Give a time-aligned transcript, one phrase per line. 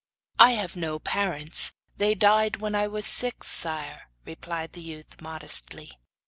[0.39, 5.99] 'I have no parents; they died when I was six, sire,' replied the youth, modestly.